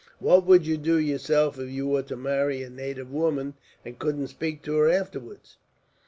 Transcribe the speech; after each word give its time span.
What 0.17 0.47
would 0.47 0.65
you 0.65 0.77
do, 0.77 0.97
yourself, 0.97 1.59
if 1.59 1.69
you 1.69 1.85
were 1.87 2.01
to 2.01 2.15
marry 2.15 2.63
a 2.63 2.71
native 2.71 3.11
woman, 3.11 3.53
and 3.85 3.99
couldn't 3.99 4.29
speak 4.29 4.63
to 4.63 4.77
her 4.77 4.89
afterwards." 4.89 5.57